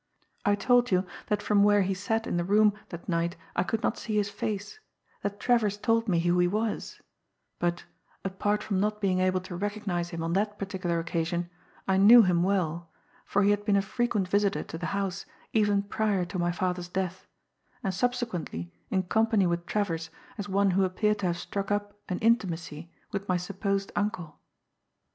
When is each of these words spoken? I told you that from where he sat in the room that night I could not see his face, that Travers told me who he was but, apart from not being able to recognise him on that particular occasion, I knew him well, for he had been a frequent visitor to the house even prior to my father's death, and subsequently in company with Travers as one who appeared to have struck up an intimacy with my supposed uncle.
I 0.45 0.55
told 0.55 0.89
you 0.89 1.05
that 1.27 1.43
from 1.43 1.63
where 1.63 1.83
he 1.83 1.93
sat 1.93 2.25
in 2.25 2.37
the 2.37 2.43
room 2.43 2.73
that 2.89 3.07
night 3.07 3.35
I 3.55 3.61
could 3.61 3.83
not 3.83 3.99
see 3.99 4.15
his 4.15 4.31
face, 4.31 4.79
that 5.21 5.39
Travers 5.39 5.77
told 5.77 6.07
me 6.07 6.21
who 6.21 6.39
he 6.39 6.47
was 6.47 6.99
but, 7.59 7.83
apart 8.25 8.63
from 8.63 8.79
not 8.79 8.99
being 8.99 9.19
able 9.19 9.41
to 9.41 9.55
recognise 9.55 10.09
him 10.09 10.23
on 10.23 10.33
that 10.33 10.57
particular 10.57 10.97
occasion, 10.97 11.51
I 11.87 11.97
knew 11.97 12.23
him 12.23 12.41
well, 12.41 12.89
for 13.25 13.43
he 13.43 13.51
had 13.51 13.63
been 13.63 13.75
a 13.75 13.81
frequent 13.83 14.27
visitor 14.27 14.63
to 14.63 14.77
the 14.79 14.87
house 14.97 15.27
even 15.53 15.83
prior 15.83 16.25
to 16.25 16.39
my 16.39 16.51
father's 16.51 16.89
death, 16.89 17.27
and 17.83 17.93
subsequently 17.93 18.73
in 18.89 19.03
company 19.03 19.45
with 19.45 19.67
Travers 19.67 20.09
as 20.35 20.49
one 20.49 20.71
who 20.71 20.83
appeared 20.83 21.19
to 21.19 21.27
have 21.27 21.37
struck 21.37 21.69
up 21.69 21.93
an 22.09 22.17
intimacy 22.21 22.91
with 23.11 23.29
my 23.29 23.37
supposed 23.37 23.91
uncle. 23.95 24.39